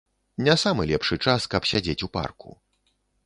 [0.45, 2.49] Не самы лепшы час, каб сядзець у парку.